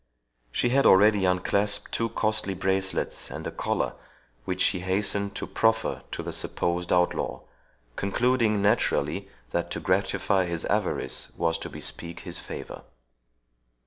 She 0.51 0.69
had 0.69 0.87
already 0.87 1.25
unclasped 1.25 1.91
two 1.91 2.09
costly 2.09 2.55
bracelets 2.55 3.29
and 3.29 3.45
a 3.45 3.51
collar, 3.51 3.93
which 4.45 4.59
she 4.59 4.79
hastened 4.79 5.35
to 5.35 5.45
proffer 5.45 6.01
to 6.09 6.23
the 6.23 6.33
supposed 6.33 6.91
outlaw, 6.91 7.41
concluding 7.97 8.63
naturally 8.63 9.29
that 9.51 9.69
to 9.69 9.79
gratify 9.79 10.47
his 10.47 10.65
avarice 10.65 11.31
was 11.37 11.59
to 11.59 11.69
bespeak 11.69 12.21
his 12.21 12.39
favour. 12.39 12.81